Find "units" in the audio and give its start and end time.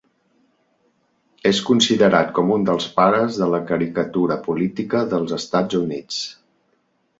5.85-6.21